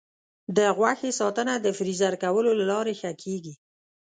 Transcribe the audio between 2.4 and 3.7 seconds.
له لارې ښه کېږي.